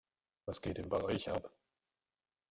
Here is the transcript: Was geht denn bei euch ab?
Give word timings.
Was 0.47 0.63
geht 0.63 0.79
denn 0.79 0.89
bei 0.89 0.99
euch 1.03 1.29
ab? 1.29 1.51